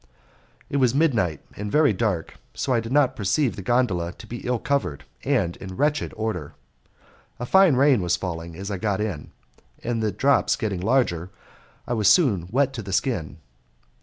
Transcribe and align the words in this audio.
It 0.67 0.77
was 0.77 0.95
midnight 0.95 1.41
and 1.55 1.71
very 1.71 1.93
dark, 1.93 2.39
so 2.55 2.71
that 2.71 2.77
I 2.77 2.79
did 2.79 2.91
not 2.91 3.15
perceive 3.15 3.55
the 3.55 3.61
gondola 3.61 4.11
to 4.13 4.25
be 4.25 4.37
ill 4.47 4.57
covered 4.57 5.03
and 5.23 5.55
in 5.57 5.77
wretched 5.77 6.11
order. 6.17 6.55
A 7.39 7.45
fine 7.45 7.75
rain 7.75 8.01
was 8.01 8.15
falling 8.15 8.53
when 8.53 8.65
I 8.71 8.77
got 8.79 8.99
in, 8.99 9.29
and 9.83 10.01
the 10.01 10.11
drops 10.11 10.55
getting 10.55 10.81
larger 10.81 11.29
I 11.85 11.93
was 11.93 12.07
soon 12.07 12.47
wet 12.51 12.73
to 12.73 12.81
the 12.81 12.91
skin. 12.93 13.37